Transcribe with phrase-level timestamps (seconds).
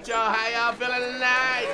[0.00, 0.32] appreciate y'all.
[0.32, 1.66] How y'all feeling tonight?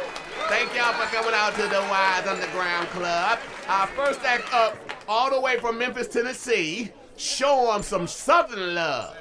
[0.49, 3.39] Thank y'all for coming out to the Wise Underground Club.
[3.69, 4.77] Our first act up,
[5.09, 6.91] all the way from Memphis, Tennessee.
[7.17, 9.17] Show them some Southern love.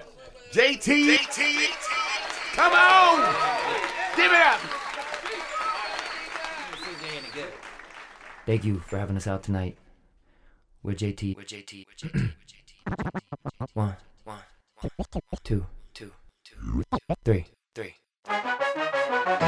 [0.52, 1.18] JT.
[1.18, 1.68] JT.
[2.54, 3.34] Come on.
[4.16, 4.60] Give it up.
[8.46, 9.78] Thank you for having us out tonight.
[10.84, 11.36] We're JT.
[11.36, 11.86] We're JT.
[11.88, 12.34] We're JT.
[13.74, 13.96] One.
[14.24, 14.40] One.
[15.44, 15.66] Two.
[15.94, 16.12] Two.
[16.44, 16.84] Two.
[17.24, 17.46] Three.
[17.74, 17.96] Three.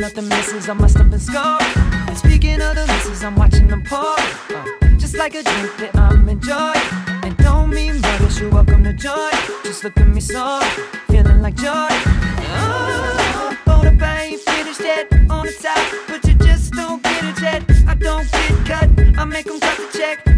[0.00, 0.68] nothing misses.
[0.68, 1.62] I must have been scarred.
[2.08, 3.98] And speaking of the misses, I'm watching them pour.
[3.98, 4.64] Uh,
[4.96, 6.88] just like a drink that I'm enjoying.
[7.22, 9.32] And don't mean brothers, you're welcome to join.
[9.62, 10.60] Just look at me so,
[11.08, 11.90] feeling like joy.
[12.62, 15.84] Oh, but I ain't finished yet on the top.
[16.08, 17.62] But you just don't get it yet.
[17.86, 19.18] I don't get cut.
[19.18, 20.29] I make them cut the check.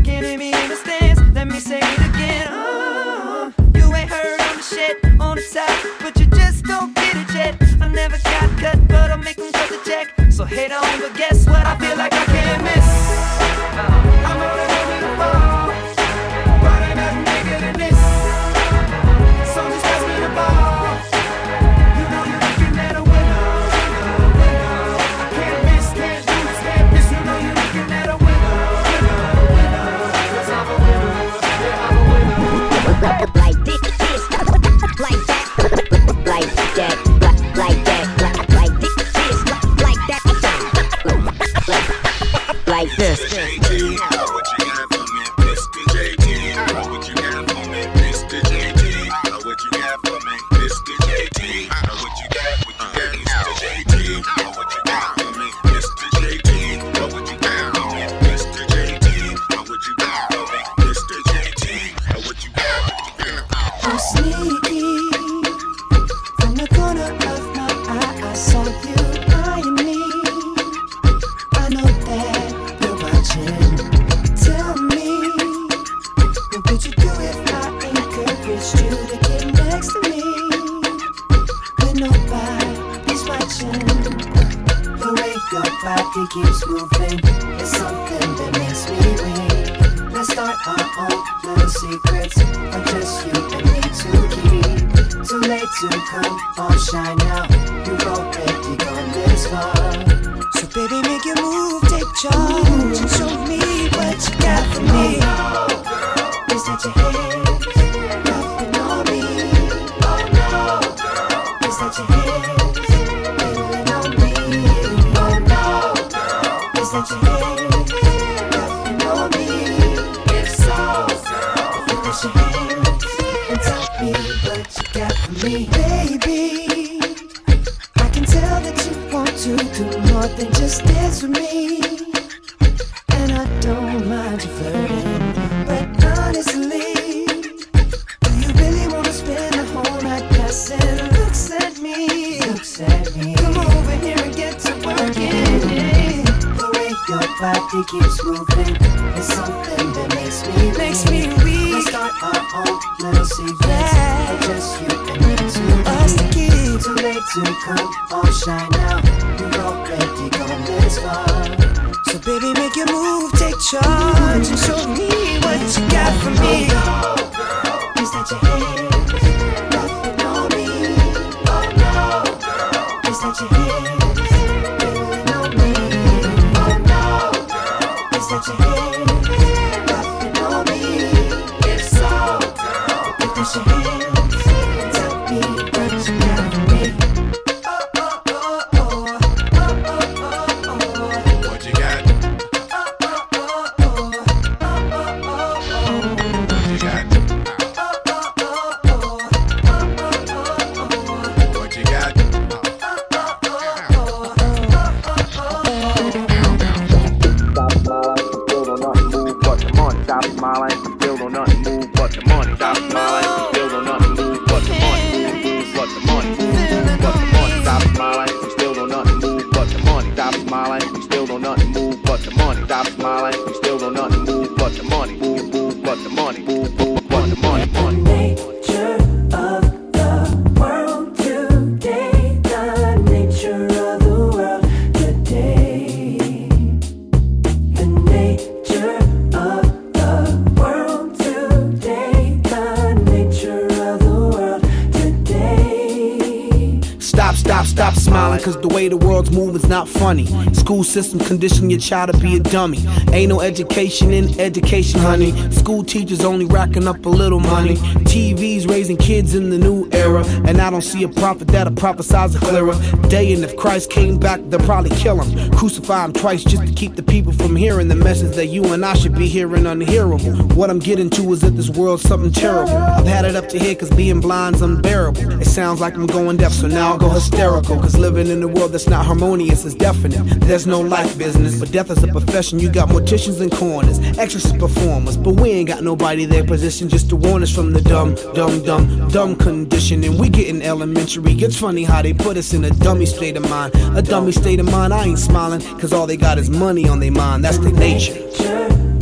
[250.73, 252.79] School system condition your child to be a dummy.
[253.13, 255.33] Ain't no education in education, honey.
[255.51, 257.77] School teachers only racking up a little money.
[258.09, 260.25] TV's raising kids in the new era.
[260.47, 262.73] And I don't see a prophet that'll prophesize a clearer
[263.11, 263.35] day.
[263.35, 265.53] And if Christ came back, they'll probably kill him.
[265.53, 268.83] Crucify him twice just to keep the people from hearing the message that you and
[268.87, 270.33] I should be hearing unhearable.
[270.57, 272.75] What I'm getting to is that this world's something terrible.
[272.75, 275.43] I've had it up to here cause being blind's unbearable.
[275.43, 277.79] It sounds like I'm going deaf, so now I'll go hysterical.
[277.79, 280.23] Cause living in a world that's not harmonious is definite.
[280.41, 282.59] There's no life business, but death is a profession.
[282.59, 287.11] You got morticians and corners, exorcist performers, but we ain't got nobody there positioned just
[287.11, 290.03] to warn us from the dumb, dumb, dumb, dumb condition.
[290.03, 291.35] And we getting elementary.
[291.35, 293.75] It's funny how they put us in a dummy state of mind.
[293.99, 297.02] A dummy state of mind, I ain't smiling, cause all they got is money on
[297.03, 297.45] their mind.
[297.45, 298.13] That's the nature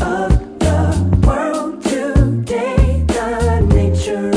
[0.01, 3.05] of the world today.
[3.07, 4.31] The nature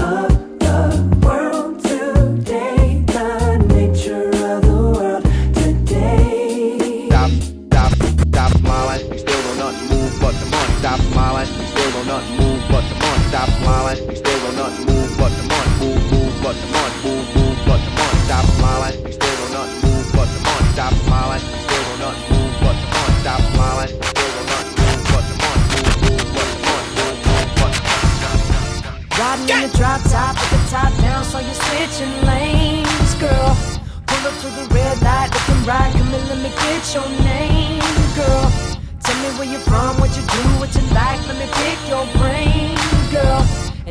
[0.00, 0.80] of the
[1.22, 7.08] world today, the nature of the world today.
[7.10, 9.10] Stop, smiling.
[9.10, 10.78] We still don't move but the money.
[13.28, 13.50] Stop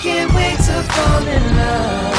[0.00, 2.14] can't wait to fall in love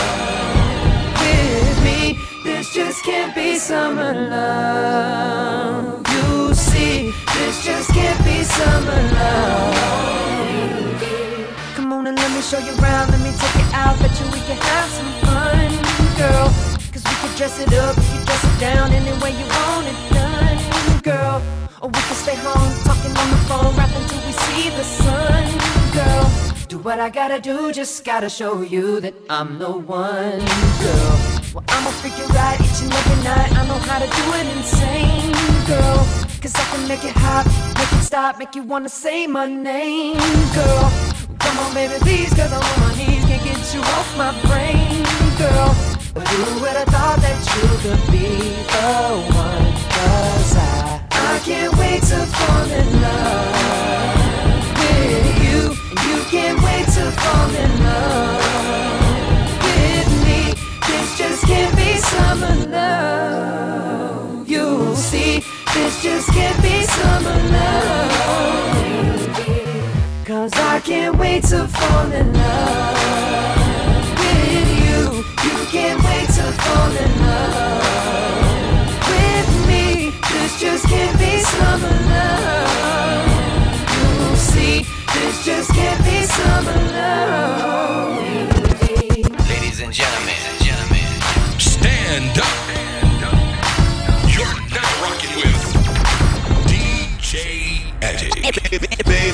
[1.21, 2.19] with me.
[2.43, 6.05] This just can't be summer love.
[6.11, 9.75] You see, this just can't be summer love.
[11.75, 14.25] Come on and let me show you around, let me take you out, bet you
[14.27, 15.69] we can have some fun,
[16.17, 16.51] girl.
[16.91, 19.87] Cause we could dress it up, we could dress it down any way you want
[19.87, 21.41] it done, girl.
[21.81, 25.47] Or we could stay home, talking on the phone, rapping till we see the sun,
[25.93, 26.48] girl.
[26.69, 30.37] Do what I gotta do, just gotta show you that I'm the one,
[30.83, 31.15] girl.
[31.51, 33.57] Well, I'ma you right each and every night.
[33.57, 35.33] I know how to do it insane,
[35.65, 35.97] girl.
[36.39, 40.13] Cause I can make it hot, make it stop, make you wanna say my name,
[40.53, 40.93] girl.
[41.39, 45.01] Come on, baby, please, cause I'm on my knees, can't get you off my brain,
[45.41, 45.73] girl.
[46.13, 48.29] But who would have thought that you could be
[48.73, 48.89] the
[49.33, 49.73] one?
[49.97, 51.01] Cause I,
[51.33, 54.18] I can't wait to fall in love
[56.29, 58.43] can't wait to fall in love
[59.65, 60.53] with me.
[60.87, 64.47] This just can't be summer love.
[64.47, 65.43] You'll see,
[65.73, 68.89] this just can't be summer love.
[70.23, 73.08] Cause I can't wait to fall in love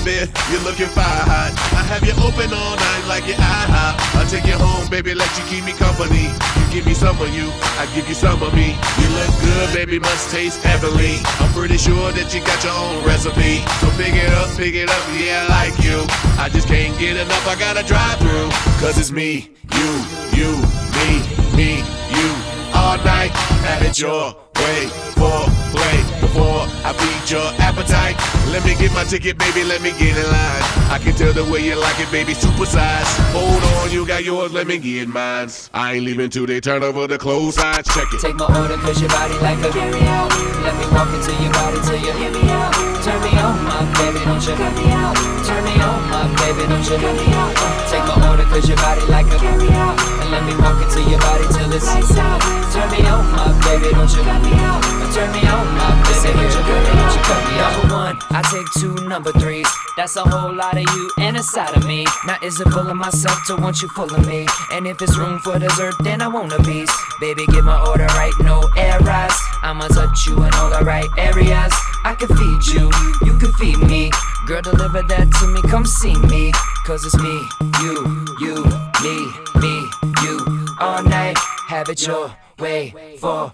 [0.06, 1.50] Baby, you're looking fire hot.
[1.74, 3.98] I have you open all night like your IHOP.
[4.14, 6.30] I'll take you home, baby, let you keep me company.
[6.30, 7.50] You give me some of you,
[7.82, 8.78] I give you some of me.
[9.02, 11.18] You look good, baby, must taste heavenly.
[11.42, 13.66] I'm pretty sure that you got your own recipe.
[13.82, 15.98] So pick it up, pick it up, yeah, I like you.
[16.38, 18.54] I just can't get enough, I gotta drive through.
[18.78, 19.90] Cause it's me, you,
[20.38, 20.54] you,
[21.02, 21.26] me,
[21.58, 21.82] me,
[22.14, 22.30] you.
[22.78, 23.34] All night,
[23.66, 25.40] have it your way for
[25.74, 28.18] play before I feed your appetite.
[28.52, 30.64] Let me get my ticket, baby, let me get in line.
[30.90, 33.10] I can tell the way you like it, baby, super size.
[33.36, 35.50] Hold on, you got yours, let me get mine.
[35.74, 37.88] I ain't leaving till they turn over the clothes signs.
[37.94, 38.22] Check it.
[38.22, 40.30] Take my order cause your body like a carry out.
[40.64, 42.74] Let me walk into your body till you hear me out.
[43.04, 44.56] Turn me on, my baby, don't you?
[44.56, 45.16] Turn me out.
[45.46, 46.98] Turn me on, my baby, don't you?
[46.98, 47.54] cut me out.
[47.92, 50.00] Take my order cause your body like a carry out.
[50.22, 52.42] And let me walk into your body till it's lights out.
[52.74, 54.55] Turn me on, my baby, don't you cut me out.
[55.16, 57.58] Turn me on, my baby, don't you cut you cut me.
[57.58, 59.68] Number one, I take two number threes.
[59.96, 62.06] That's a whole lot of you and a side of me.
[62.28, 64.46] Now is it full of myself to want you full of me?
[64.72, 66.92] And if it's room for dessert, then I want a piece.
[67.22, 69.34] Baby, get my order right, no errors.
[69.64, 71.74] I'ma touch you in all the right areas.
[72.04, 72.92] I can feed you,
[73.26, 74.12] you can feed me.
[74.48, 76.52] Girl, deliver that to me, come see me.
[76.86, 77.36] Cause it's me,
[77.82, 78.64] you, you,
[79.02, 79.32] me,
[79.62, 79.90] me,
[80.24, 80.68] you.
[80.80, 83.54] All night, have it your way for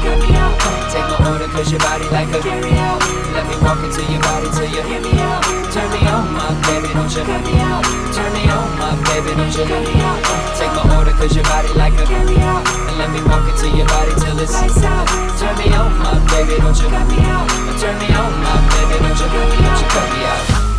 [0.00, 0.56] cut me out.
[0.90, 3.00] Take my order cause your body like a carry out.
[3.36, 5.44] Let me walk into your body till you hear me out.
[5.70, 7.84] Turn me on, my baby, don't you cut me out.
[8.16, 10.20] Turn me on, my baby, don't you cut me out.
[10.58, 12.64] Take my order cause your body like a carry out.
[12.88, 15.06] And let me walk into your body till it's lights out.
[15.38, 17.46] Turn me on, my baby, don't you cut me out.
[17.78, 20.69] Turn me on, my baby, don't you cut me, you cut me out.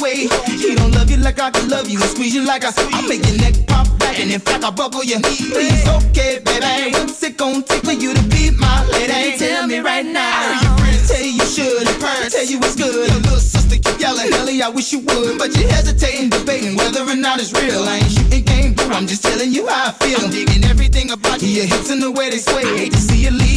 [0.00, 0.28] Way.
[0.46, 2.94] He don't love you like I can love you and squeeze you like I squeeze.
[2.94, 5.50] I make your neck pop back, and in fact I buckle your knee.
[5.50, 6.92] Please, okay, baby.
[6.92, 9.38] What's it gonna take for you to be my lady?
[9.38, 10.22] Tell me right now.
[10.22, 12.94] I heard your friends tell you you should, and parents tell you it's good.
[12.94, 17.02] Your little sister keep yelling, Ellie, I wish you would, but you're hesitating, debating whether
[17.02, 17.84] or not it's real.
[17.84, 18.90] I ain't shooting game, boo.
[18.90, 20.18] I'm just telling you how I feel.
[20.20, 22.64] I'm digging everything about you, your hips and the way they sway.
[22.76, 23.47] Hate to see you leave,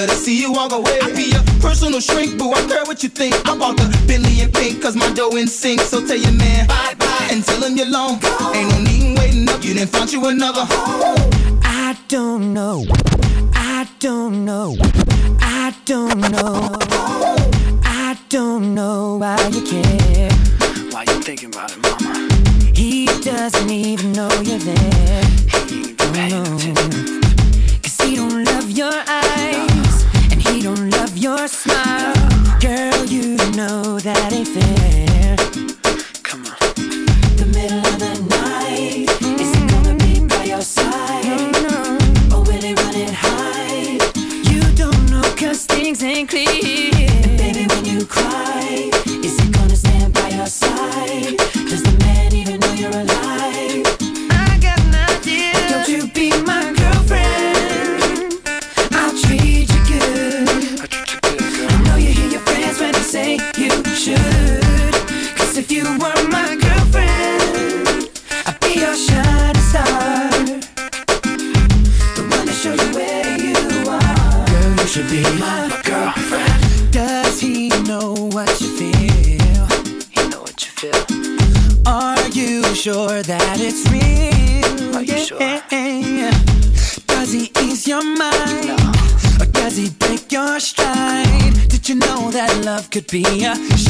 [0.00, 0.98] boo, but love to see you walk away.
[1.00, 2.52] I be your personal shrink, boo.
[2.52, 3.34] I care what you think.
[3.48, 5.80] I bought the Bentley in pink, cause my dough in sync.
[5.80, 8.20] So tell your man bye bye and tell him you're long.
[8.54, 10.64] Ain't no need waiting up, you didn't find you another.
[11.62, 12.84] I don't know.
[13.54, 14.76] I don't know.
[15.40, 16.76] I don't know.
[17.84, 20.30] I don't know why you care.
[20.90, 22.28] Why you thinking about it, mama?
[22.74, 25.22] He doesn't even know you're there.
[26.30, 26.44] No.
[26.44, 27.20] Oh.
[27.82, 29.10] Cause he don't love your eyes.
[29.10, 29.79] And he don't love
[31.20, 32.14] your smile.
[32.60, 35.36] Girl, you know that ain't fair.
[36.22, 36.56] Come on.
[37.36, 39.06] The middle of the night.
[39.38, 41.24] Is he gonna be by your side?
[41.24, 42.32] Mm-hmm.
[42.32, 44.00] Or will he run and hide?
[44.50, 46.79] You don't know cause things ain't clear.
[93.08, 93.89] That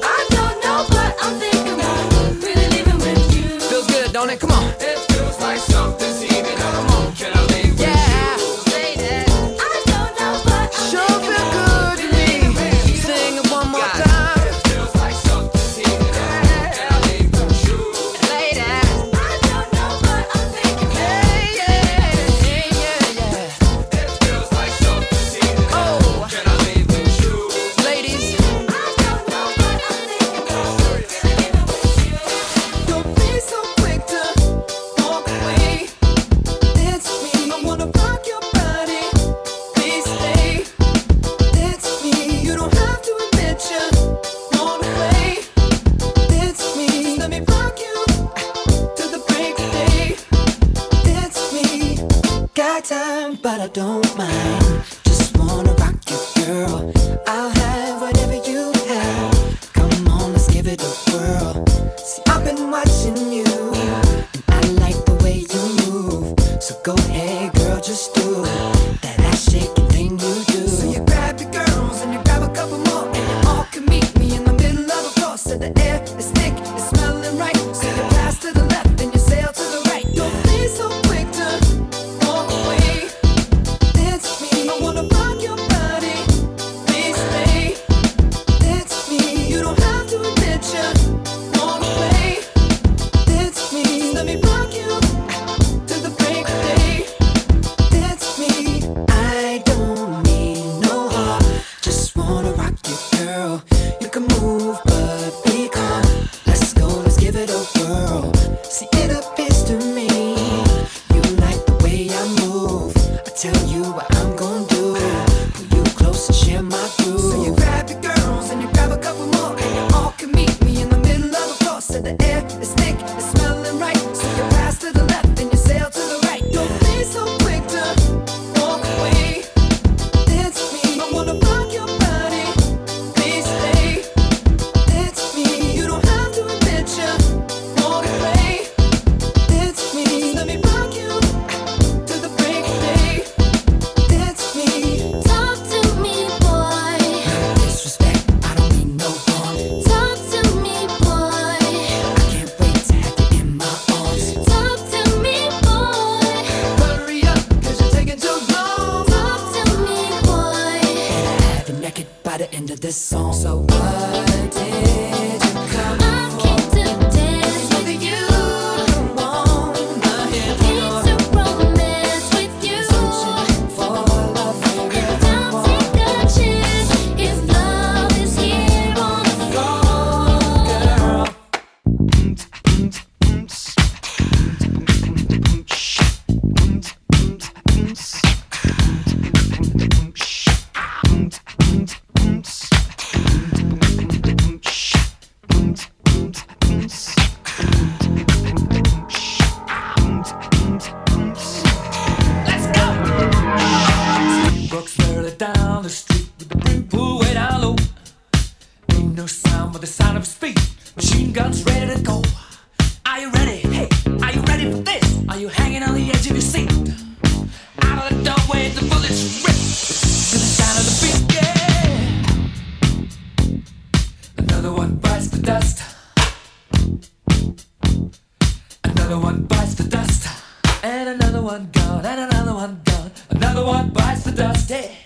[232.11, 233.11] and another one gone.
[233.29, 234.69] Another one bites the dust.
[234.69, 234.97] Hey,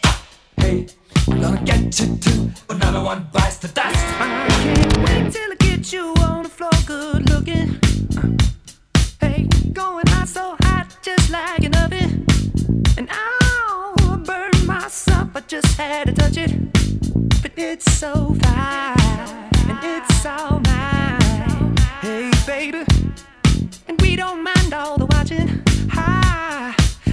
[0.58, 0.88] hey,
[1.28, 2.50] I'm gonna get you too.
[2.68, 4.06] Another one bites the dust.
[4.20, 7.70] I can't wait till I get you on the floor, good looking.
[8.18, 8.30] Uh,
[9.22, 12.26] hey, going hot so hot, just like an oven.
[12.98, 16.52] And I'll burn myself, I just had to touch it.
[17.44, 21.78] But it's so fine, and it's all mine.
[22.02, 22.84] Hey, baby.
[23.88, 25.62] And we don't mind all the watching.
[25.92, 26.16] Hi.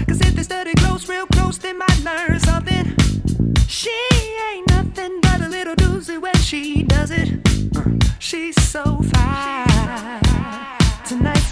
[0.06, 2.94] Cause if they study close, real close, they might learn something.
[3.68, 3.96] She
[4.50, 7.28] ain't nothing but a little doozy when she does it.
[7.76, 7.82] Uh,
[8.18, 10.20] She's so fine
[11.04, 11.46] tonight.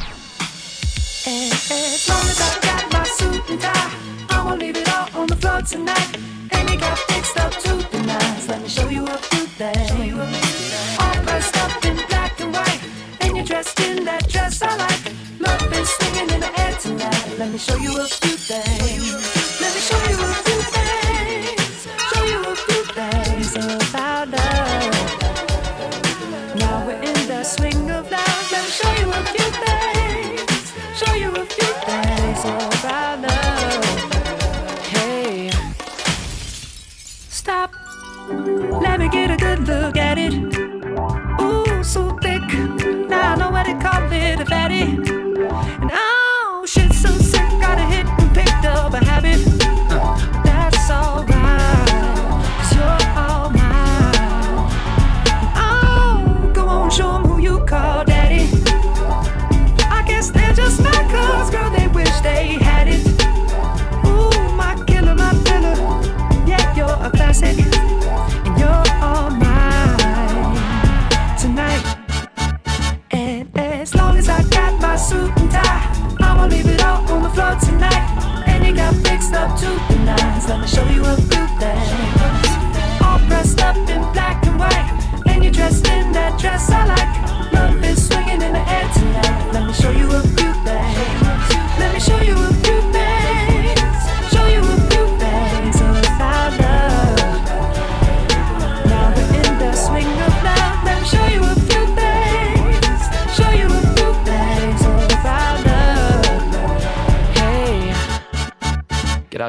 [1.27, 3.93] As long as I got my suit and tie,
[4.31, 6.17] I won't leave it all on the floor tonight.
[6.53, 8.49] And you got fixed up to the nines.
[8.49, 10.50] Let me show you a few things.
[13.63, 15.13] Dressed in that dress I like.
[15.73, 17.39] Is swinging in the air tonight.
[17.39, 19.13] Let me show you a few things.
[19.61, 21.87] Let me show you a few things.
[22.11, 24.95] Show you a few things about love.
[26.57, 28.53] Now we're in the swing of love.
[28.53, 30.73] Let me show you a few things.
[31.01, 33.85] Show you a few things about love.
[34.95, 35.51] Hey,
[37.29, 37.71] stop.
[38.81, 40.60] Let me get a good look at it.
[44.71, 45.10] It
[75.11, 75.83] suit and tie,
[76.21, 78.07] I'ma leave it all on the floor tonight.
[78.47, 80.45] And you got fixed up to the nines.
[80.49, 81.89] Let me show you a few things.
[83.03, 84.91] All dressed up in black and white,
[85.27, 87.13] and you're dressed in that dress I like.
[87.53, 89.51] Love is swinging in the air tonight.
[89.55, 90.30] Let me show you a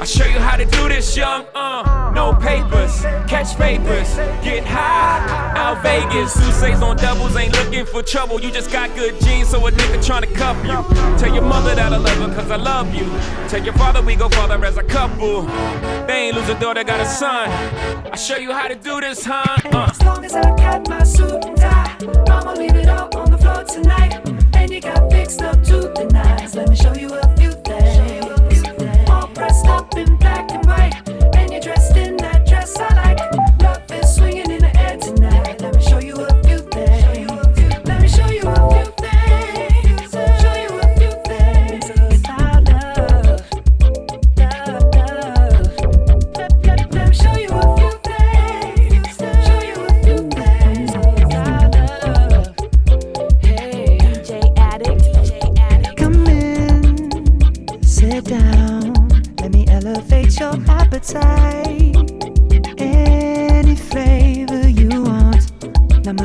[0.00, 1.46] I show you how to do this, young.
[1.54, 5.54] Uh, no papers, catch papers, get high.
[5.56, 8.40] Out Vegas, Sousa's on doubles, ain't looking for trouble.
[8.40, 11.18] You just got good genes, so a nigga tryna cuff you.
[11.18, 13.06] Tell your mother that I love her, cause I love you.
[13.48, 15.42] Tell your father we go father as a couple.
[16.06, 17.48] They ain't lose a daughter, got a son.
[18.12, 19.44] I show you how to do this, huh?
[19.66, 19.88] Uh.
[19.90, 21.96] As long as I got my suit and tie,
[22.28, 24.20] I'ma leave it all on the floor tonight.
[24.54, 26.56] And you got fixed up to the nines.
[26.56, 27.33] Let me show you a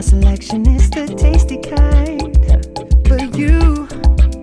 [0.10, 2.34] selection is the tasty kind.
[3.08, 3.88] But you,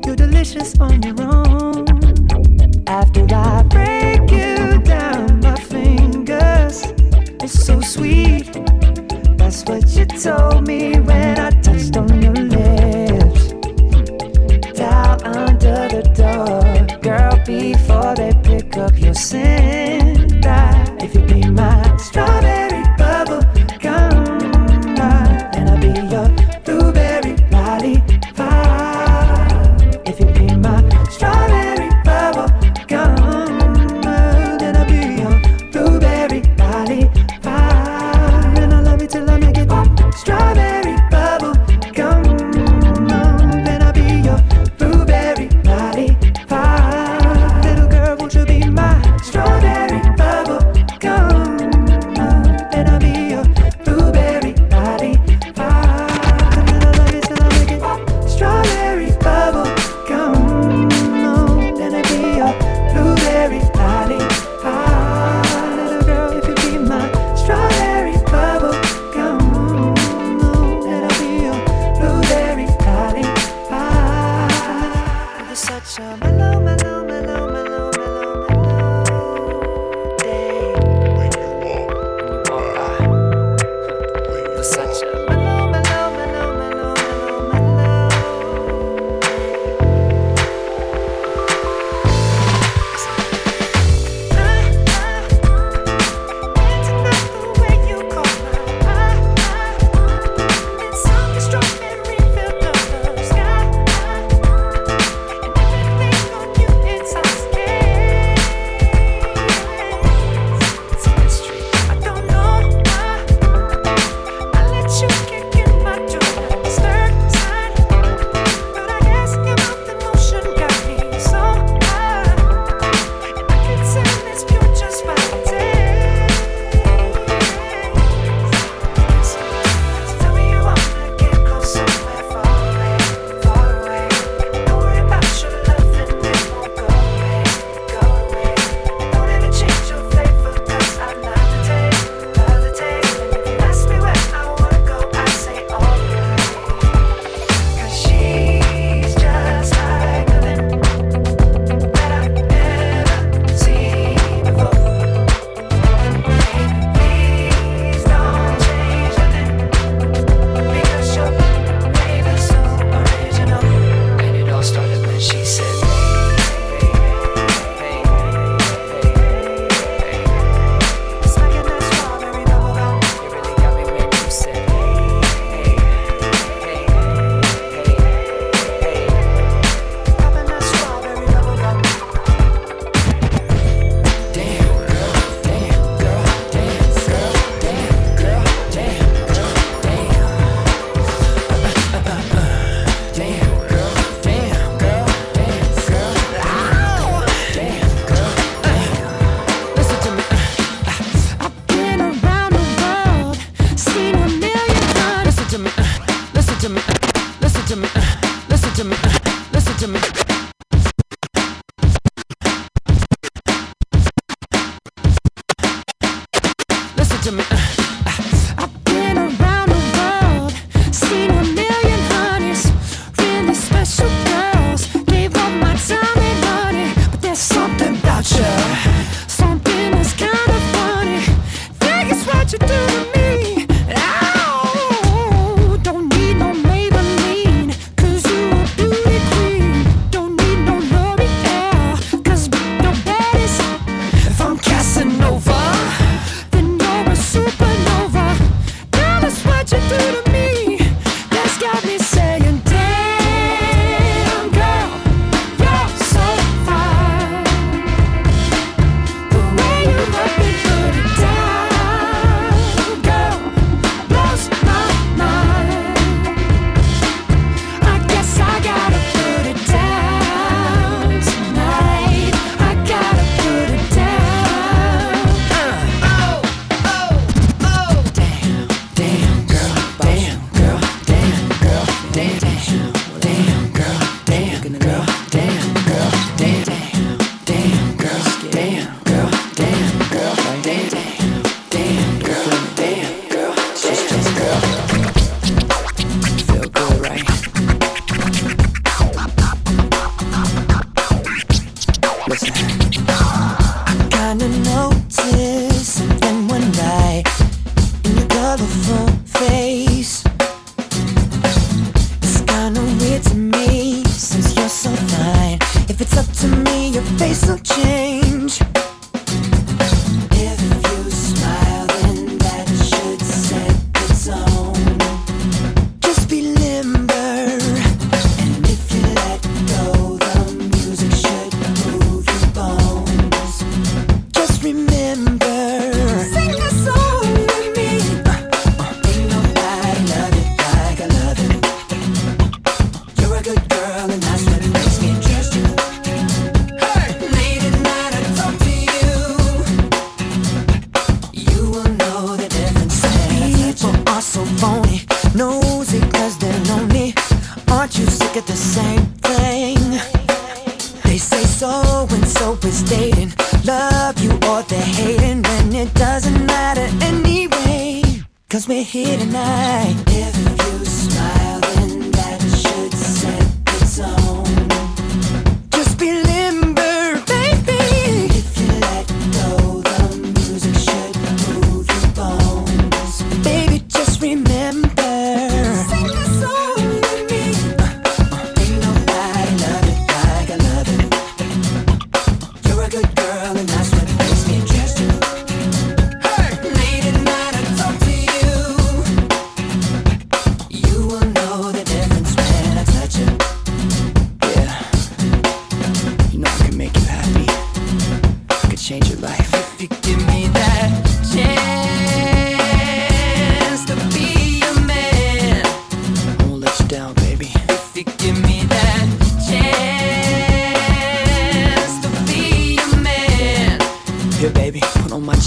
[0.04, 1.86] you're delicious on your own.
[2.86, 6.84] After I break you down, my fingers,
[7.42, 8.46] it's so sweet.
[9.38, 13.48] That's what you told me when I touched on your lips
[14.78, 19.55] down under the door, girl, before they pick up your scent.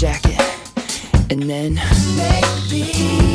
[0.00, 0.40] jacket,
[1.30, 1.74] and then
[2.16, 3.29] maybe.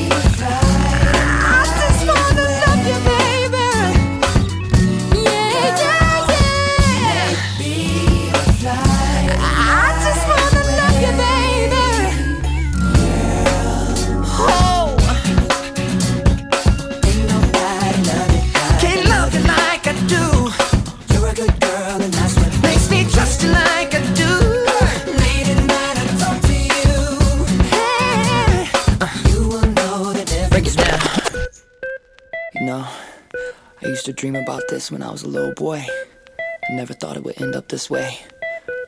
[34.75, 35.85] this when I was a little boy.
[36.69, 38.19] I never thought it would end up this way.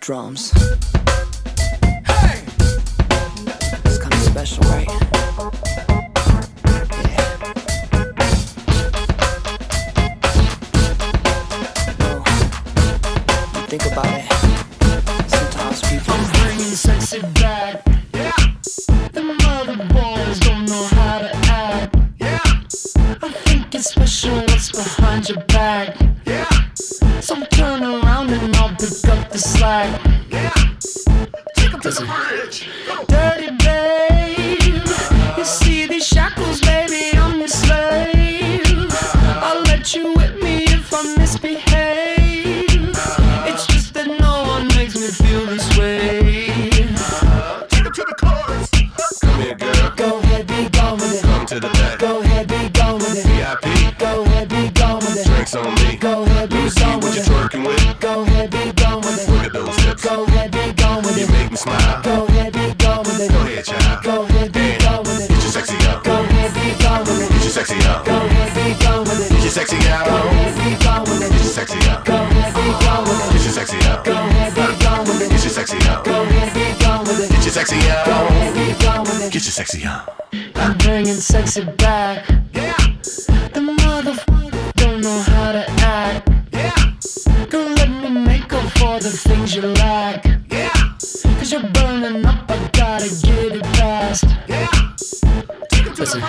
[0.01, 0.51] Drums.
[2.05, 2.43] Hey!
[3.85, 4.86] It's kinda special, right?
[96.03, 96.19] assim.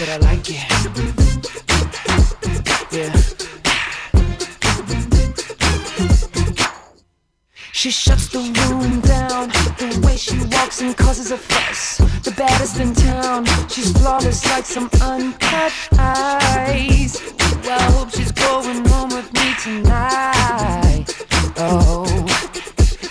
[0.00, 0.56] but I like it.
[2.90, 3.12] Yeah.
[7.72, 9.48] She shuts the room down.
[9.76, 11.98] The way she walks and causes a fuss.
[12.24, 13.44] The baddest in town.
[13.68, 17.20] She's flawless like some uncut eyes.
[17.64, 21.04] I hope she's going home with me tonight.
[21.58, 22.06] Oh,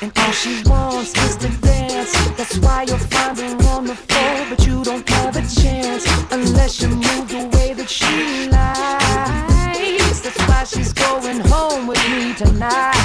[0.01, 2.13] and all she wants is to dance.
[2.35, 4.48] That's why you'll find her on the floor
[6.69, 10.19] she moved away the way that she likes.
[10.21, 12.98] That's why she's going home with me tonight.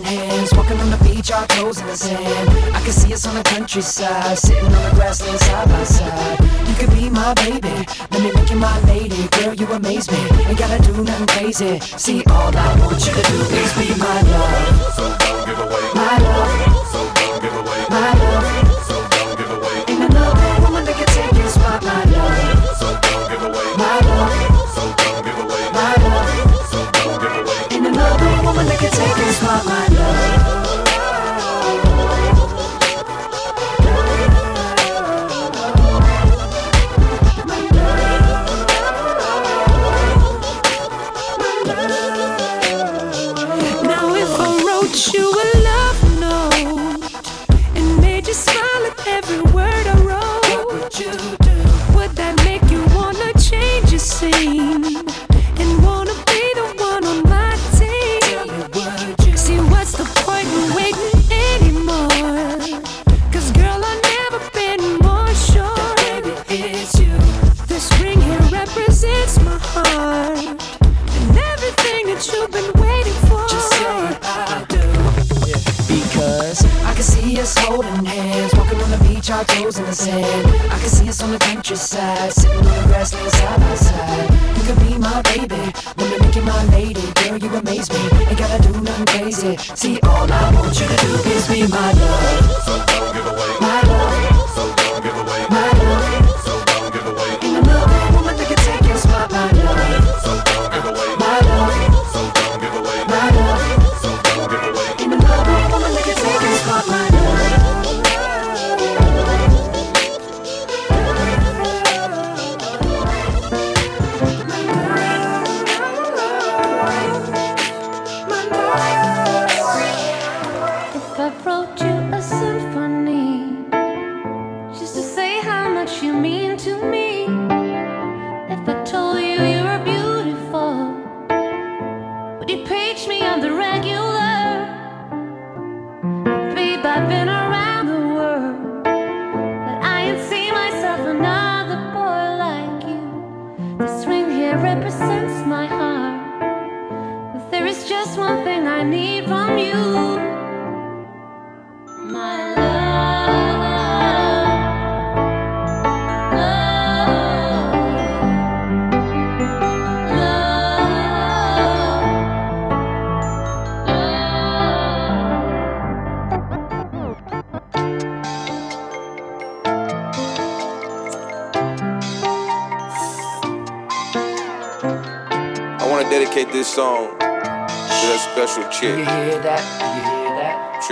[0.00, 2.48] hands Walking on the beach, our toes in the sand.
[2.74, 6.40] I can see us on the countryside Sitting on the grassland side by side.
[6.68, 9.28] You could be my baby Let me make you my lady.
[9.28, 11.80] Girl, you amaze me Ain't gotta do nothing crazy.
[11.80, 14.94] See, all I want you to do is be my love.
[14.94, 15.90] So don't give away.
[15.94, 16.71] My love.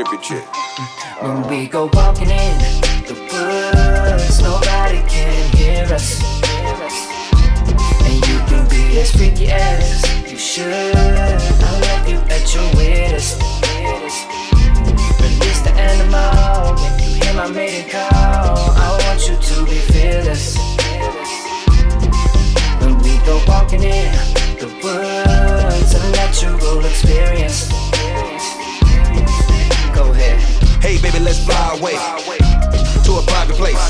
[0.00, 0.46] Trippy chick.
[1.20, 2.58] When we go walking in
[3.04, 6.22] the woods, nobody can hear us.
[8.06, 10.72] And you can be as freaky as you should.
[10.94, 13.42] I'll let you at your weirdest.
[15.20, 18.08] Release the animal when you hear my mating call.
[18.08, 20.56] I want you to be fearless.
[22.80, 24.14] When we go walking in
[24.56, 27.69] the woods, a natural experience.
[30.80, 31.96] Hey, baby, let's fly away
[33.04, 33.80] to a private place.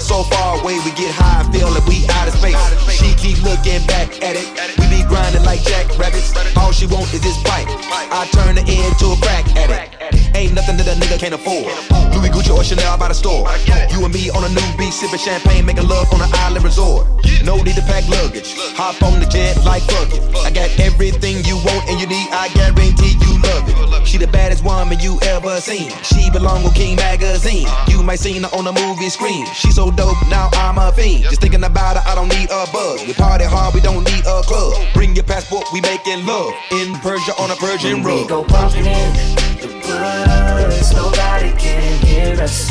[0.00, 2.58] So far away, we get high feel like we out of space.
[2.90, 4.46] She keep looking back at it.
[4.78, 6.34] We be grinding like jackrabbits.
[6.56, 7.66] All she want is this bite.
[8.10, 10.03] I turn her into a crack addict.
[10.34, 11.70] Ain't nothing that a nigga can't afford.
[12.10, 13.46] Louis Gucci or Chanel by the store.
[13.90, 17.06] You and me on a new beach, sipping champagne, making love on an island resort.
[17.44, 18.54] No need to pack luggage.
[18.74, 20.22] Hop on the jet like fuck it.
[20.42, 22.26] I got everything you want and you need.
[22.34, 24.06] I guarantee you love it.
[24.06, 25.90] She the baddest woman you ever seen.
[26.02, 27.68] She belong with King Magazine.
[27.86, 29.46] You might seen her on the movie screen.
[29.54, 31.24] She so dope, now I'm a fiend.
[31.24, 33.06] Just thinking about her, I don't need a buzz.
[33.06, 34.74] We party hard, we don't need a club.
[34.94, 36.52] Bring your passport, we making love.
[36.72, 39.53] In Persia on a Persian When we go in
[39.86, 42.70] woods, nobody can hear us.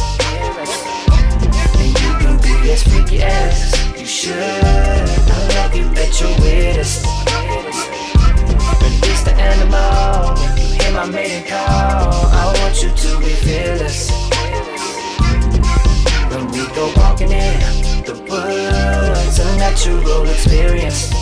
[1.80, 4.34] And you can be as freaky as you should.
[4.36, 7.06] I love you at your weirdest.
[8.82, 12.14] Release the animal you hear my mating call.
[12.42, 14.10] I want you to be fearless.
[16.32, 17.60] When we go walking in
[18.04, 21.13] the woods, a natural experience.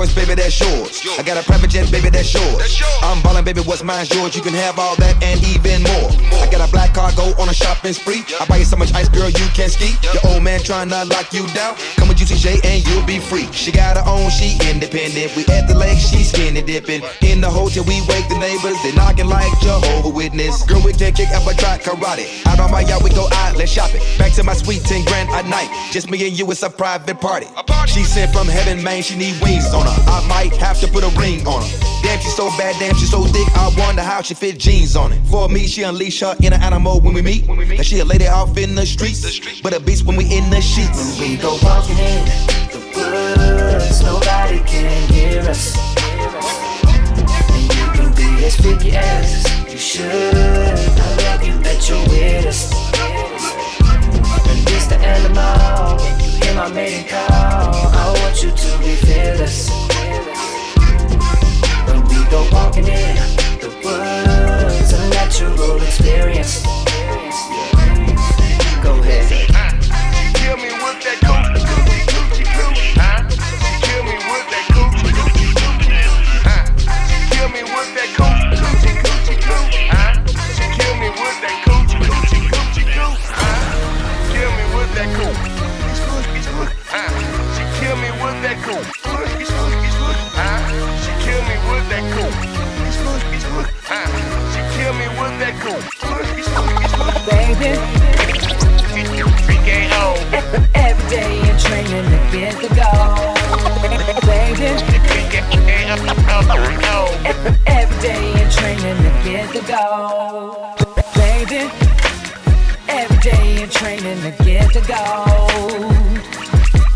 [0.00, 1.04] Royce, baby, that's yours.
[1.18, 2.80] I got a private jet, baby, that's yours.
[3.02, 4.34] I'm ballin', baby, what's mine's yours.
[4.34, 6.08] You can have all that and even more.
[6.40, 8.24] I got a black car, go on a shopping spree.
[8.40, 9.92] I buy you so much ice, girl, you can ski.
[10.00, 11.76] Your old man tryna lock you down.
[12.00, 13.44] Come with UCJ and you'll be free.
[13.52, 15.36] She got her own, she independent.
[15.36, 17.04] We at the lake, she skinny dipping.
[17.20, 18.80] In the hotel, we wake the neighbors.
[18.80, 20.64] They knocking like Jehovah Witness.
[20.64, 22.24] Girl, we can kick up a try karate.
[22.46, 24.00] Out on my yacht, we go out, let's shop it.
[24.16, 25.68] Back to my sweet 10 grand a night.
[25.92, 27.48] Just me and you, it's a private party.
[27.84, 29.89] She sent from heaven, man, she need wings on her.
[30.06, 31.78] I might have to put a ring on her.
[32.02, 33.46] Damn, she's so bad, damn, she's so thick.
[33.56, 35.20] I wonder how she fit jeans on it.
[35.26, 37.48] For me, she unleash her inner animal when we meet.
[37.48, 40.60] And she a lady off in the streets, but a beast when we in the
[40.60, 41.18] sheets.
[41.18, 42.24] When we go walking in
[42.72, 45.76] the woods, nobody can hear us.
[47.52, 50.34] And you can be as freaky as you should.
[50.34, 52.72] I love you at your weirdest.
[54.46, 57.89] Release the animal when you hear my mating call.
[58.30, 59.68] Want you to be fearless.
[61.88, 63.16] When we go walking in
[63.58, 66.62] the woods, a natural experience.
[68.84, 69.48] Go ahead.
[70.36, 71.19] Kill me with that
[97.30, 97.72] baby.
[100.74, 103.34] Every day you're training to get the goal,
[104.26, 104.66] baby.
[107.66, 110.74] Every day you're training to get the goal,
[111.14, 111.70] baby.
[112.88, 115.90] Every day you're training to get the goal.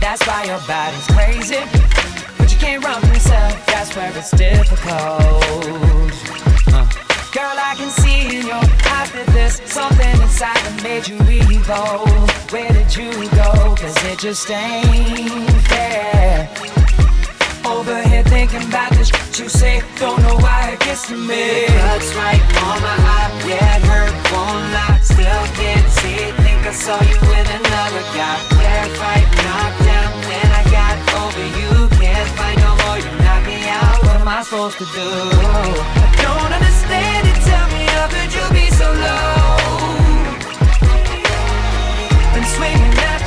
[0.00, 1.62] That's why your body's crazy,
[2.38, 3.66] but you can't run from yourself.
[3.66, 4.92] That's where it's difficult.
[6.72, 6.86] Uh.
[7.32, 8.03] Girl, I can see
[9.66, 12.06] something inside that made you evil.
[12.50, 13.74] Where did you go?
[13.74, 16.48] Cause it just ain't fair.
[17.64, 21.66] Over here thinking about the shit you say, don't know why it gets to me.
[21.66, 24.98] Cuts right on my eye, yeah, hurt, won't lie.
[25.02, 28.36] Still can't see think I saw you with another guy.
[28.60, 31.72] Terrified, knocked down, then I got over you.
[32.00, 33.98] Can't fight no more, you knock me out.
[34.04, 35.08] What am I supposed to do?
[35.08, 39.56] I don't understand it, tell me how could you be so low?
[42.34, 43.23] Been swinging after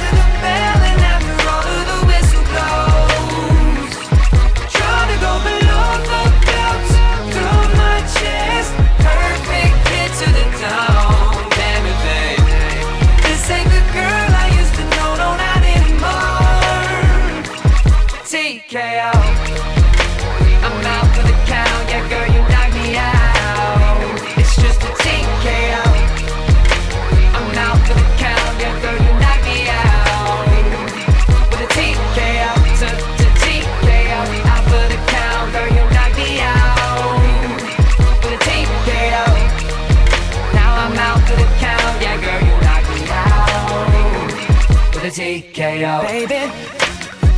[45.77, 46.01] TKO.
[46.07, 46.51] Baby,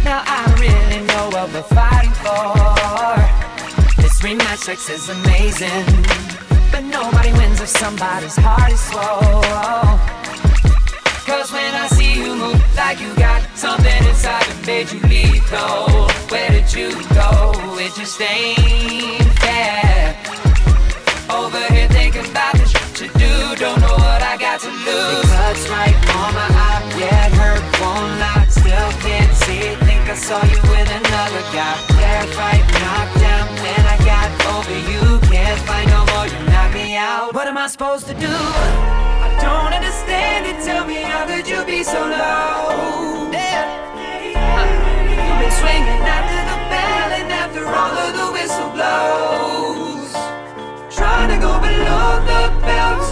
[0.04, 4.02] now I really know what we're fighting for.
[4.02, 5.86] This rematch sex is amazing,
[6.72, 9.44] but nobody wins if somebody's heart is swole.
[11.26, 15.34] Cause when I see you move like you got something inside that made you leave
[15.34, 17.54] lethal, where did you go?
[17.78, 20.18] It just ain't fair.
[21.30, 22.59] Over here thinking about
[23.50, 24.86] you do, don't know what I got to lose.
[24.86, 29.74] It cuts my eye, yeah, it hurt, won't lie, still can't see.
[29.86, 31.76] Think I saw you with another guy.
[32.38, 35.20] Fight, knocked down, then I got over you.
[35.30, 37.34] Can't fight no more, you knock me out.
[37.34, 38.30] What am I supposed to do?
[38.30, 40.62] I don't understand it.
[40.64, 43.10] Tell me how could you be so low?
[43.10, 43.32] You've
[45.42, 50.14] been swinging after the bell and after all of the whistle blows.
[50.96, 53.09] Trying to go below the belt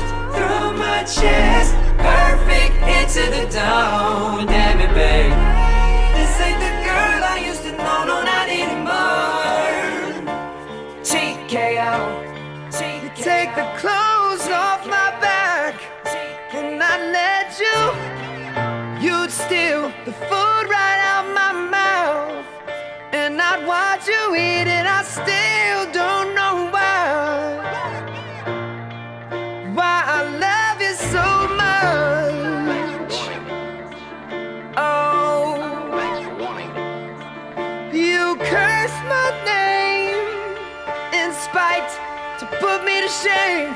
[43.08, 43.74] me to.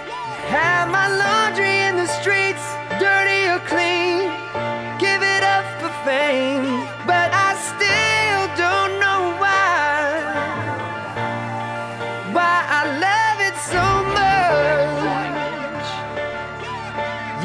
[0.52, 2.66] Have my laundry in the streets,
[3.00, 4.28] dirty or clean.
[5.00, 10.04] Give it up for fame, but I still don't know why.
[12.36, 13.86] Why I love it so
[14.20, 15.88] much.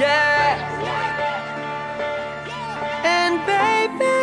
[0.00, 0.58] Yeah.
[3.16, 4.18] And baby,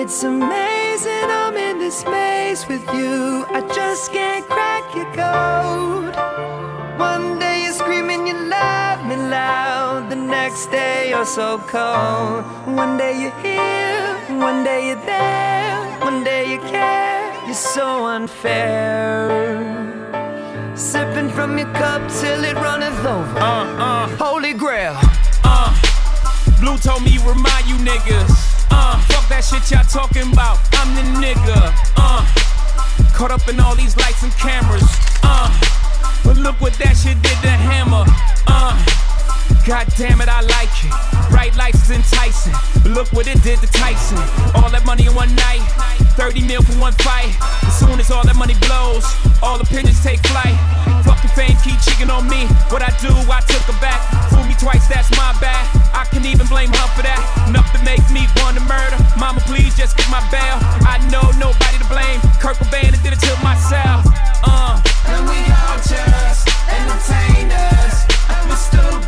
[0.00, 3.46] it's amazing I'm in this maze with you.
[3.50, 6.07] I just can't crack your code.
[10.58, 12.44] Loud, the next day you're so cold.
[12.76, 17.32] One day you're here, one day you're there, one day you care.
[17.46, 19.94] You're so unfair.
[20.74, 23.38] Sipping from your cup till it runneth over.
[23.38, 24.08] Uh, uh.
[24.16, 24.96] Holy grail.
[25.44, 25.74] Uh,
[26.60, 28.66] Blue told me remind you niggas.
[28.70, 30.58] Uh, fuck that shit y'all talking about.
[30.72, 31.72] I'm the nigga.
[31.96, 32.24] Uh,
[33.14, 34.88] caught up in all these lights and cameras.
[35.22, 35.50] Uh,
[36.24, 38.04] but look what that shit did to Hammer.
[38.46, 39.07] Uh,
[39.68, 40.88] God damn it, I like it.
[41.28, 42.56] Bright lights is enticing.
[42.88, 44.16] Look what it did to Tyson.
[44.56, 45.60] All that money in one night.
[46.16, 47.36] 30 mil for one fight.
[47.68, 49.04] As soon as all that money blows,
[49.44, 50.56] all opinions take flight.
[51.04, 52.48] Fucking fame keep cheating on me.
[52.72, 54.00] What I do, I took her back.
[54.32, 55.60] Fool me twice, that's my bad.
[55.92, 57.20] I can even blame her for that.
[57.52, 58.96] Enough to make me want to murder.
[59.20, 60.56] Mama, please just get my bail.
[60.88, 62.24] I know nobody to blame.
[62.40, 64.00] Kurt Cobain did it to myself.
[64.40, 64.80] Uh.
[65.12, 68.08] And we all just entertainers.
[68.48, 69.07] We're stupid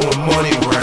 [0.00, 0.77] money around.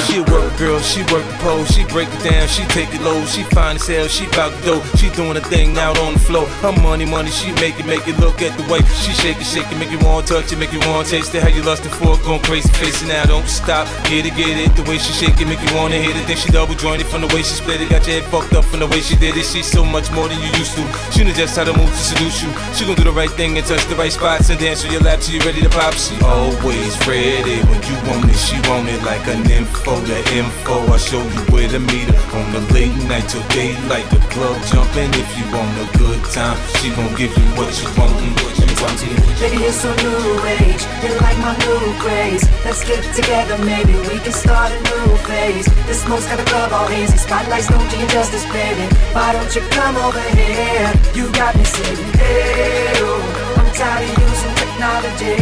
[0.55, 3.43] A girl, she work the pole, she break it down, she take it low, she
[3.51, 6.45] fine as hell, she bout the dough, she doing a thing out on the floor.
[6.63, 9.47] Her money, money, she make it, make it look at the way she shake it,
[9.47, 11.43] shake it, make you want to touch it, make you want to taste it.
[11.43, 14.71] How you lustin' for it, going crazy, facing now, don't stop, get it, get it.
[14.75, 16.27] The way she shake it, make you wanna hit it.
[16.27, 18.63] Then she double jointed from the way she split it, got your head fucked up
[18.65, 19.45] from the way she did it.
[19.45, 20.83] She's so much more than you used to.
[21.11, 22.49] She knows just how to move to seduce you.
[22.71, 25.01] She gon' do the right thing and touch the right spots and dance on your
[25.01, 25.95] lap till you ready to pop.
[25.95, 30.75] She always ready when you want it, she want it like an info, the info.
[30.93, 34.07] I show you where to meet her on the late night till daylight.
[34.13, 36.57] The club jumping if you want a good time.
[36.77, 38.97] She gon' give you what you want and what you want.
[39.41, 40.83] Baby, you're so new age.
[41.01, 42.45] You're like my new craze.
[42.63, 45.67] Let's get together, maybe we can start a new phase.
[45.87, 47.17] This smoke's got a club all hazy.
[47.17, 48.85] Spotlights don't do you justice, baby.
[49.13, 50.89] Why don't you come over here?
[51.17, 55.37] You got me saying, hey, oh, I'm tired of using technology.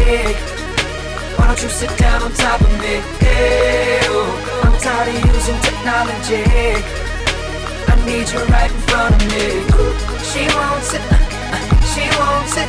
[1.37, 3.01] Why don't you sit down on top of me?
[3.19, 4.52] Hey, oh,
[4.83, 6.43] tired of using technology.
[7.87, 9.63] I need you right in front of me.
[10.27, 11.03] She won't sit.
[11.93, 12.67] She won't sit,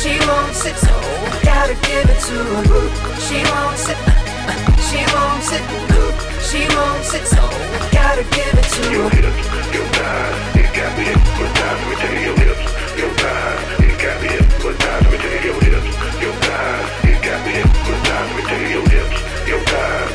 [0.00, 2.64] she won't sit, so I gotta give it to her.
[3.20, 3.98] She won't sit,
[4.88, 5.62] she won't sit,
[6.48, 8.96] she won't sit, so I gotta give it to her.
[8.96, 9.44] Your hips,
[9.76, 11.80] your thighs, it got me hypnotized.
[11.80, 12.64] Let me tell you your hips,
[12.96, 15.04] your thighs, it got me hypnotized.
[15.04, 15.90] Let me tell you your hips,
[16.24, 18.08] your thighs, it got me hypnotized.
[18.08, 20.09] Let me tell you your hips, your thighs,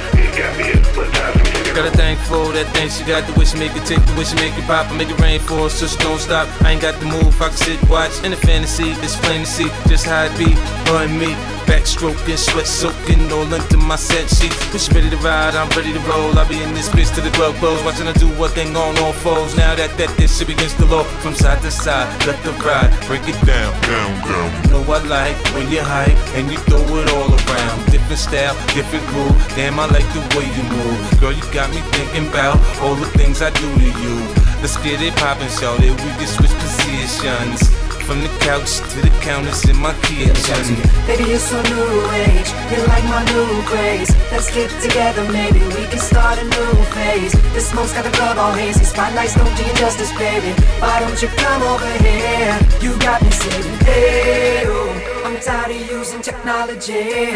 [1.75, 4.33] Got a thing for that thing she got the wish make it tick, the wish
[4.35, 6.47] make it pop, and make it rain for us, just don't stop.
[6.61, 9.45] I ain't got the move, I can sit, watch in the fantasy, it's plain to
[9.45, 10.51] see just how it be,
[10.89, 11.54] her and me.
[11.65, 14.53] Backstroking, sweat soaking, all into my set sheet.
[14.71, 16.37] When ready to ride, I'm ready to roll.
[16.37, 18.97] I'll be in this bitch till the club close, watching her do what thing on
[18.99, 19.55] all foes.
[19.55, 22.91] Now that that this shit begins to low, from side to side, let the ride
[23.07, 24.47] break it down, down, down.
[24.65, 27.77] You know I like when you hype and you throw it all around.
[27.91, 29.35] Different style, different groove.
[29.55, 31.19] Damn, I like the way you move.
[31.19, 34.15] Girl, you got me thinking about all the things I do to you.
[34.61, 35.91] Let's get it poppin', shout it.
[35.91, 37.94] We can switch positions.
[38.05, 40.77] From the couch to the counters in my kitchen.
[41.07, 42.49] Baby, you're so new age.
[42.69, 44.11] You're like my new craze.
[44.31, 47.33] Let's get together, maybe we can start a new phase.
[47.55, 48.85] The smoke's got the club all hazy.
[48.85, 50.53] Spotlights don't do you justice, baby.
[50.79, 52.59] Why don't you come over here?
[52.79, 57.33] You got me saying, hey, oh, I'm tired of using technology.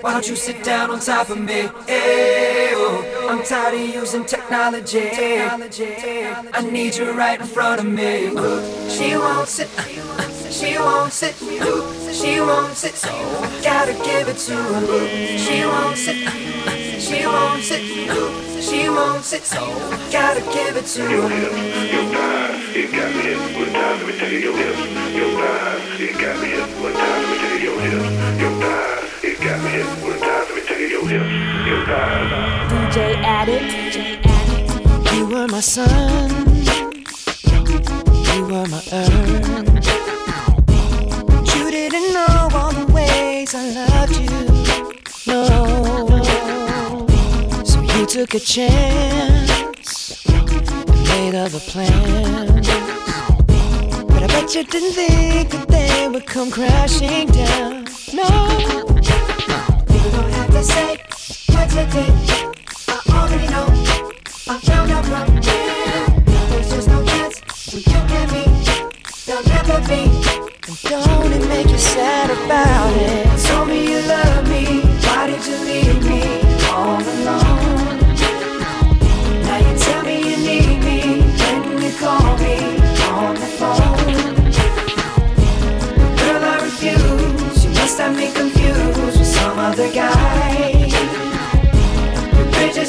[0.00, 1.70] Why don't you sit down on top of me?
[1.86, 5.08] Hey, oh, I'm tired of using technology.
[5.08, 8.28] I need you right in front of me.
[8.90, 9.70] She won't sit,
[10.52, 11.34] she won't sit,
[12.12, 12.92] she won't sit.
[13.06, 15.08] I gotta give it to her.
[15.38, 16.16] She won't sit,
[17.00, 17.80] she won't sit,
[18.60, 19.50] she won't sit.
[19.54, 21.30] I gotta give it to her.
[22.76, 24.02] It got me hypnotized.
[24.02, 24.78] Let me tell you your hips,
[25.16, 26.00] your thighs.
[26.00, 27.00] It got me hypnotized.
[27.00, 29.24] Let me tell you your hips, your thighs.
[29.24, 30.21] It got me hypnotized.
[32.68, 33.72] DJ Addict.
[35.14, 36.30] You were my sun,
[38.34, 39.48] you were my earth.
[41.54, 44.30] You didn't know all the ways I loved you.
[45.26, 45.44] No,
[47.64, 49.52] so you took a chance
[51.08, 52.66] made other plans.
[54.08, 57.86] But I bet you didn't think that they would come crashing down.
[58.12, 58.91] No,
[60.52, 60.96] to say
[61.48, 62.52] what you.
[62.88, 63.66] I already know.
[64.48, 66.22] I found out from you.
[66.50, 67.40] There's just no chance
[67.72, 67.80] you.
[69.26, 70.02] There'll never be.
[70.68, 73.46] And don't it make you sad about it?
[73.46, 74.82] Told me you love me.
[75.04, 76.22] Why did you leave me
[76.70, 77.98] all alone?
[79.46, 82.56] Now you tell me you need me when you call me
[83.08, 84.14] on the phone.
[86.18, 87.64] Girl, I refuse.
[87.64, 90.41] You must have me confused with some other guy.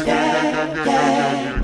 [0.07, 1.61] Yeah, yeah.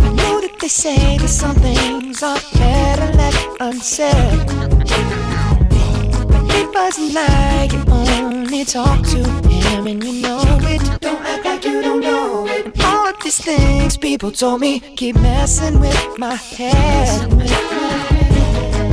[0.00, 4.46] I know that they say that some things are better left unsaid.
[6.28, 11.00] But it wasn't like you only talk to am, and you know it.
[11.00, 12.84] Don't act like you don't know it.
[12.84, 17.30] All of these things people told me keep messing with my head.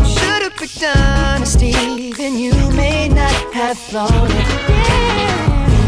[0.05, 4.47] Should've picked honesty, then you may not have thought it.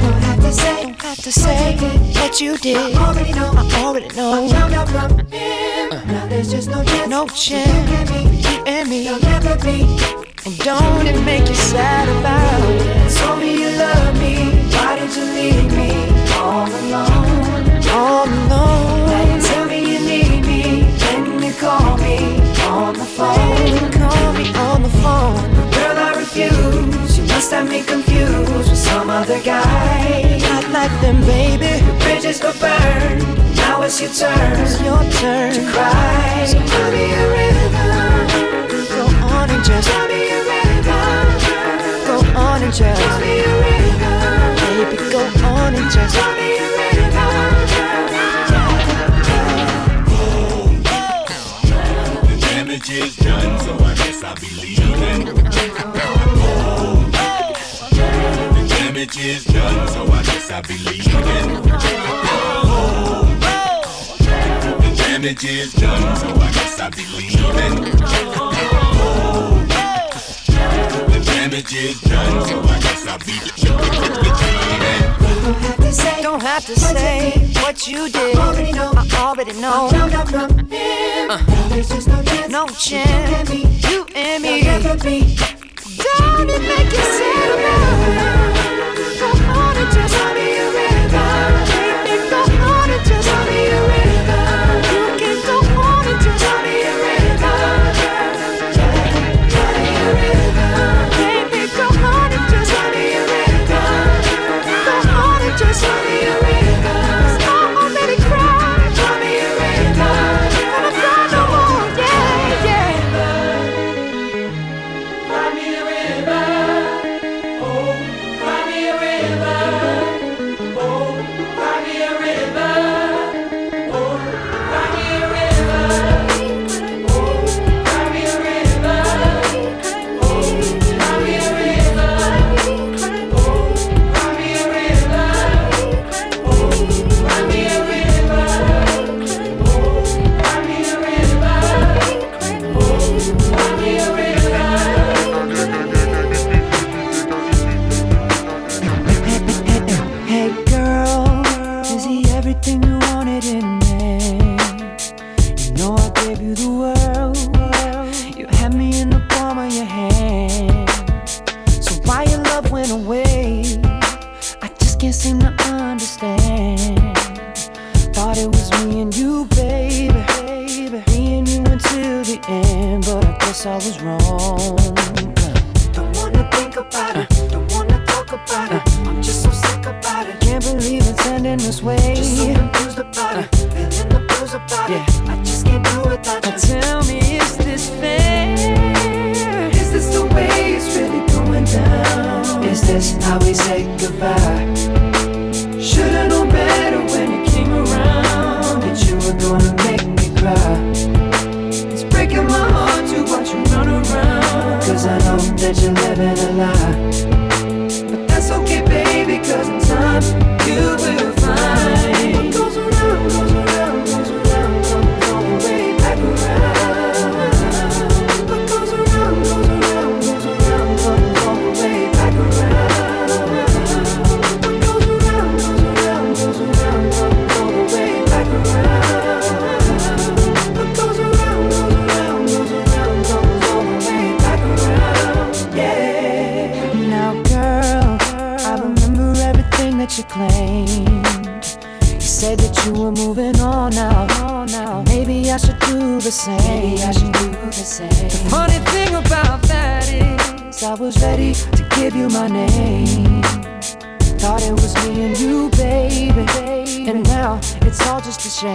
[0.02, 1.76] Don't have to say, don't have to say
[2.14, 2.78] that you did.
[2.78, 3.52] I already know.
[3.56, 4.32] I already know.
[4.34, 5.92] I found out from him.
[5.92, 6.04] Uh.
[6.06, 7.10] Now there's just no chance.
[7.10, 7.68] No chance.
[7.90, 8.42] You and me.
[8.42, 9.06] You and me.
[9.06, 9.84] You'll never be.
[10.46, 13.18] And don't it make you sad about it?
[13.18, 14.16] Told me you love me.
[15.08, 15.91] Why'd you leave me
[16.36, 17.88] all alone?
[17.95, 19.39] All alone.
[19.39, 21.47] Tell me you need me.
[21.47, 22.36] You call me
[22.68, 23.91] on the phone?
[23.93, 25.39] Call me on the phone.
[25.72, 27.18] Girl, I refuse.
[27.18, 30.39] You must have me confused with some other guy.
[30.41, 31.82] Not like them, baby.
[32.03, 33.20] Bridges go burn.
[33.55, 34.58] Now it's your turn.
[35.53, 36.53] To cry.
[36.91, 37.95] Me a river.
[38.91, 39.88] Go on and just.
[39.88, 41.03] tell me a river.
[42.08, 43.22] Go on and just.
[43.22, 43.77] Me a river
[44.90, 46.16] baby, go on and just.
[52.28, 55.26] The damage is done, so I guess I'll be leaving.
[58.56, 61.64] The damage is done, so I guess I'll be leaving.
[64.82, 68.87] The damage is done, so I guess I'll be leaving
[71.50, 72.45] done.
[72.45, 73.52] So I guess I'll be the.
[75.43, 77.32] Don't have to say, don't have to say
[77.62, 78.38] what you did.
[78.38, 78.91] Already know.
[78.95, 79.89] I already know.
[79.93, 80.10] I'm
[80.70, 82.52] Now there's just no chance.
[82.52, 83.30] No chance.
[83.30, 83.80] You and me.
[83.89, 84.64] You and me.
[84.64, 85.38] Never be.
[85.98, 87.60] Don't it make you sad?
[89.20, 90.47] Come on and just.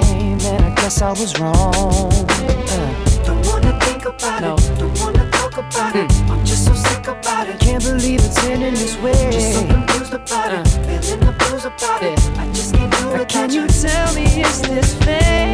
[0.02, 2.12] blame, and I guess I was wrong.
[2.12, 3.24] Uh.
[3.24, 4.54] Don't wanna think about no.
[4.54, 6.04] it, don't wanna talk about mm.
[6.04, 6.12] it.
[6.12, 6.30] Hmm.
[6.32, 7.60] I'm just so sick about it.
[7.60, 9.30] Can't believe it's ending this way.
[9.30, 10.62] Just so confused about uh.
[10.62, 12.12] it, feeling the blues about yeah.
[12.12, 12.38] it.
[12.38, 13.28] I just can't do it.
[13.28, 15.51] Can you tell me is this fate?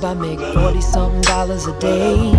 [0.00, 2.32] Job, I make 40 something dollars a day.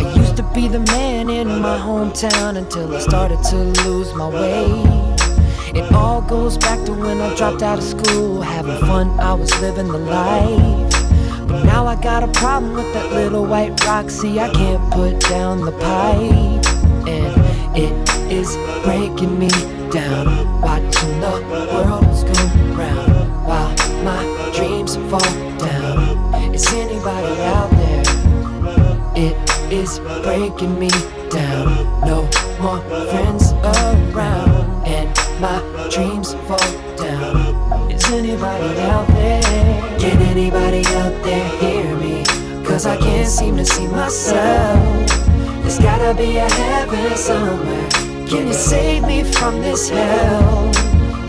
[0.00, 4.28] I used to be the man in my hometown until I started to lose my
[4.28, 4.64] way.
[5.78, 9.50] It all goes back to when I dropped out of school, having fun, I was
[9.60, 11.48] living the life.
[11.48, 15.20] But now I got a problem with that little white rock, see, I can't put
[15.20, 16.66] down the pipe.
[17.06, 17.92] And it
[18.32, 19.50] is breaking me
[19.90, 20.73] down, watching
[30.54, 30.90] breaking me
[31.30, 31.66] down.
[32.00, 32.22] No
[32.60, 35.08] more friends around, and
[35.40, 37.90] my dreams fall down.
[37.90, 39.98] Is anybody out there?
[39.98, 42.24] Can anybody out there hear me?
[42.64, 45.08] Cause I can't seem to see myself.
[45.62, 47.90] There's gotta be a heaven somewhere.
[48.28, 50.72] Can you save me from this hell?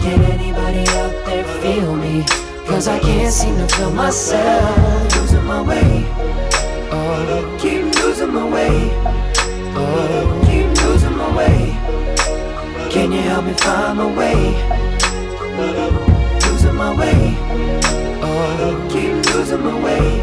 [0.02, 2.24] Can anybody out there feel me?
[2.68, 5.16] Cause I can't seem to feel myself.
[5.16, 6.25] Losing my way.
[8.36, 8.92] My way.
[9.78, 11.58] Oh, keep losing my way.
[12.92, 14.36] Can you help me find my way?
[16.44, 17.38] Losing my way.
[18.22, 20.20] Oh, keep losing my way.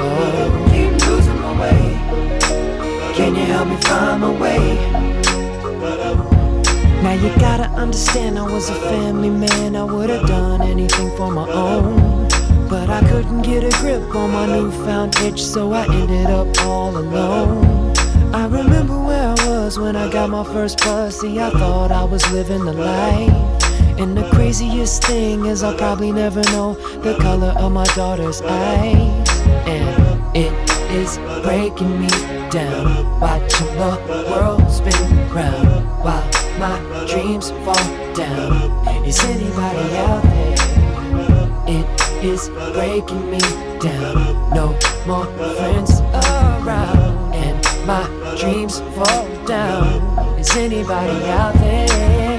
[0.00, 1.80] Oh, keep losing my way.
[3.14, 4.62] Can you help me find my way?
[7.02, 9.76] Now you gotta understand I was a family man.
[9.76, 12.27] I would have done anything for my own.
[12.68, 16.94] But I couldn't get a grip on my newfound itch, so I ended up all
[16.94, 17.96] alone.
[18.34, 21.40] I remember where I was when I got my first pussy.
[21.40, 23.32] I thought I was living the life.
[23.98, 29.28] And the craziest thing is I'll probably never know the color of my daughter's eyes.
[29.66, 30.52] And it
[30.92, 32.08] is breaking me
[32.50, 39.06] down, watching the world spin round while my dreams fall down.
[39.06, 40.87] Is anybody out there?
[42.20, 43.38] Is breaking me
[43.78, 44.50] down.
[44.52, 44.76] No
[45.06, 48.04] more friends around, and my
[48.36, 50.02] dreams fall down.
[50.36, 51.86] Is anybody out there?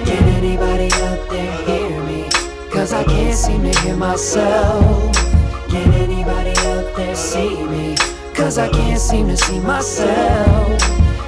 [0.06, 2.30] Can anybody out there hear me?
[2.70, 5.16] Cause I can't seem to hear myself.
[5.70, 7.96] Can anybody out there see me?
[8.34, 10.78] Cause I can't seem to see myself.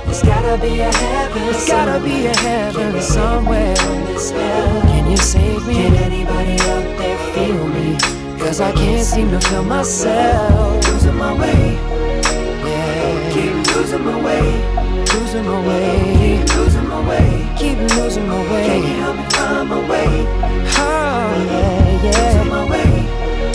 [0.05, 1.41] There's gotta be a heaven.
[1.43, 3.75] There's gotta be a heaven somewhere.
[3.75, 5.73] Can you save me?
[5.75, 8.20] Can anybody out there feel me?
[8.51, 10.85] Cause I can't seem to feel myself.
[10.85, 11.79] Losing my way.
[12.67, 13.31] Yeah.
[13.31, 14.43] Keep losing my way.
[15.13, 16.43] Losing my way.
[16.43, 17.47] Keep losing my way.
[17.57, 18.65] Keep losing my way.
[18.67, 20.27] Can you help me find my way?
[20.75, 22.11] Oh, yeah, yeah.
[22.19, 22.91] Losing my way.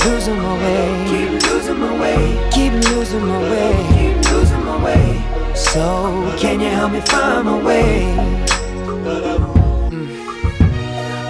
[0.07, 0.89] Losing my way.
[1.11, 2.51] Keep losing my way.
[2.51, 3.75] Keep losing my way.
[3.99, 5.55] Keep losing my way.
[5.55, 8.17] So, can you help me find my way?
[9.93, 10.09] Mm.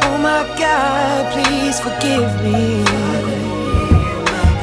[0.05, 3.26] Oh my God, please forgive me.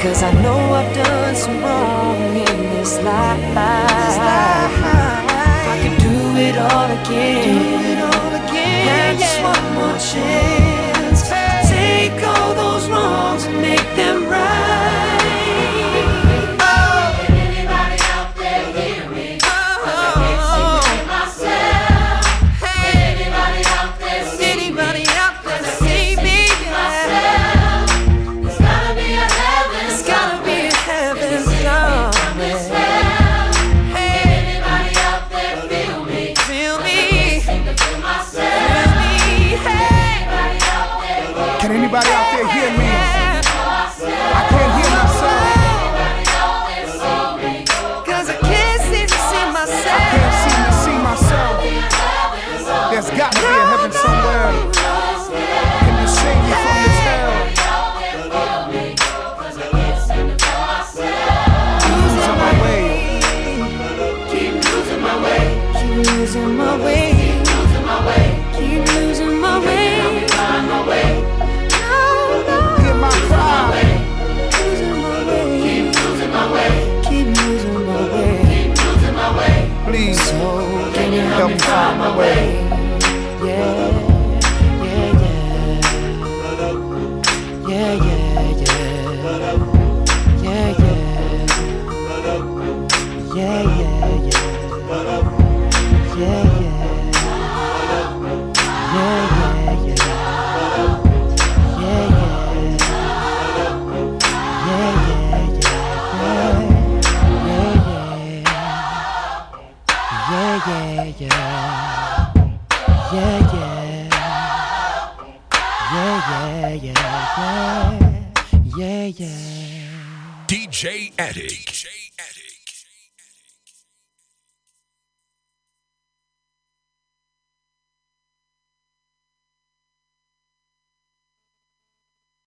[0.04, 3.40] Cause I know I've done some wrong in this life.
[3.40, 4.20] If
[5.72, 8.00] I could do it all again,
[8.86, 10.63] have just one more chance.